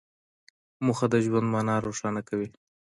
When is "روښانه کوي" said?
1.85-2.49